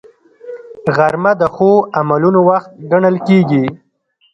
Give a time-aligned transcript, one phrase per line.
[0.95, 3.63] غرمه د ښو عملونو وخت ګڼل کېږي